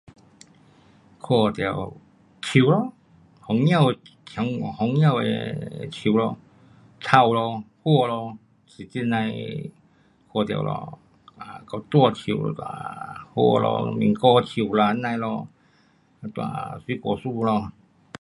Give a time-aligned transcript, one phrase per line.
[1.19, 1.93] 看到
[2.41, 2.91] 树咯，
[3.47, 3.99] 门外的
[4.35, 4.47] ，um
[4.79, 6.35] 门外的树咯，
[6.99, 8.35] 草咯，花咯，
[8.65, 9.71] 是这样的
[10.33, 10.97] 看到咯，
[11.37, 15.47] 啊，跟大树啦，花咯，跟苹果树啦这样的咯，
[16.41, 17.71] 啊，水果树咯。